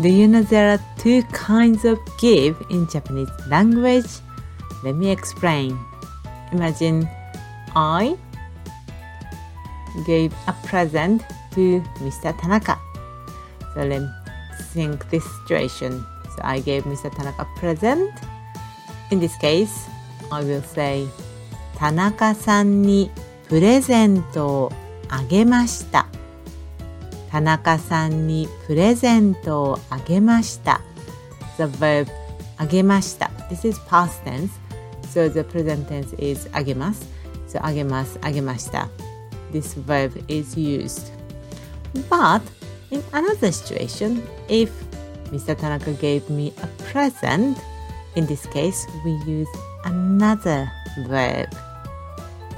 [0.00, 4.10] Do you know there are two kinds of give in Japanese language?
[4.82, 5.78] Let me explain.
[6.50, 7.08] Imagine
[7.76, 8.18] I
[10.04, 11.22] gave a present
[11.54, 12.34] to Mr.
[12.40, 12.76] Tanaka.
[13.74, 14.10] So let's
[14.74, 16.04] think this situation.
[16.34, 17.14] So I gave Mr.
[17.14, 18.10] Tanaka a present.
[19.12, 19.86] In this case,
[20.32, 21.06] I will say
[21.76, 23.10] 田中さんに
[23.48, 24.72] プレゼントを
[25.08, 26.06] あげました。
[27.34, 30.80] 田中さんにプレゼントをあげました。
[31.56, 32.06] The verb
[32.58, 33.28] あげました。
[33.50, 34.50] This is past tense.
[35.12, 37.08] So the present tense is あげます。
[37.48, 38.88] So あげます、あげました。
[39.52, 41.10] This verb is used.
[42.08, 42.40] But
[42.92, 44.70] in another situation, if
[45.32, 45.56] Mr.
[45.56, 47.56] Tanaka gave me a present,
[48.14, 49.48] in this case we use
[49.82, 50.68] another
[51.08, 51.48] verb.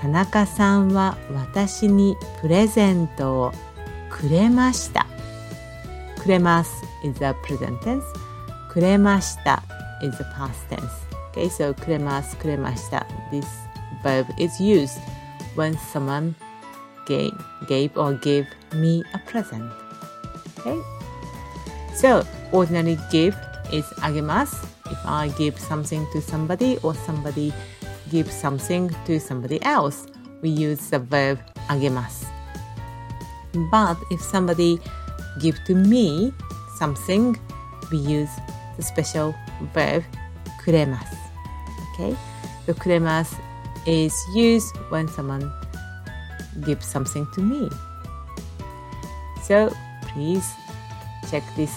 [0.00, 3.52] 田中さんは私にプレゼントを
[4.13, 5.05] くれました。
[6.21, 8.03] くれます is the present tense.
[8.69, 9.63] くれました
[10.01, 11.09] is the past tense.
[11.33, 13.05] Okay, so くれます、くれました。
[13.31, 13.45] This
[14.03, 14.99] verb is used
[15.55, 16.33] when someone
[17.07, 17.31] gave,
[17.67, 19.71] gave or gave me a present.
[20.59, 20.77] Okay?
[21.95, 23.35] So, ordinary give
[23.71, 24.67] is あげます。
[24.85, 27.53] If I give something to somebody or somebody
[28.09, 30.07] gives something to somebody else,
[30.41, 32.32] we use the verb あげます。
[33.71, 34.79] But if somebody
[35.41, 36.33] give to me
[36.77, 37.37] something,
[37.91, 38.29] we use
[38.77, 39.33] the special
[39.73, 40.03] verb
[40.63, 41.15] くれます。
[41.97, 42.15] Okay?
[42.67, 43.35] The くれます
[43.85, 45.49] is used when someone
[46.65, 47.69] gives something to me.
[49.41, 49.73] So
[50.13, 50.45] please
[51.29, 51.71] check this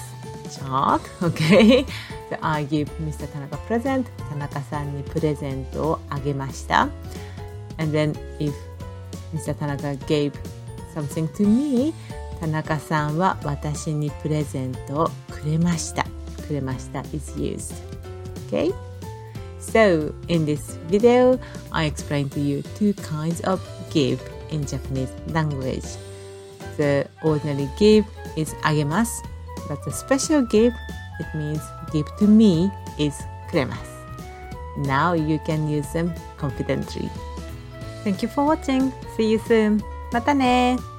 [0.50, 1.86] chart, okay?
[2.28, 3.26] So I give Mr.
[3.32, 4.06] Tanaka present.
[4.28, 6.88] 田中さんにプレゼントをあげました。
[7.78, 8.52] And then if
[9.34, 9.54] Mr.
[9.54, 10.32] Tanaka gave
[10.96, 11.94] something to me
[12.40, 16.04] 田中さんは私にプレゼントをくれました
[16.46, 17.74] くれました is used
[18.48, 18.74] okay
[19.60, 21.38] so in this video
[21.70, 25.82] I explained to you two kinds of give in Japanese language
[26.76, 28.04] the ordinary give
[28.36, 29.22] is あげます
[29.68, 30.72] but the special give
[31.20, 31.60] it means
[31.92, 33.14] give to me is
[33.50, 33.92] くれます
[34.78, 37.08] now you can use them confidently
[38.04, 38.92] Thank you for watching.
[39.16, 39.80] See you soon.
[40.11, 40.96] またね。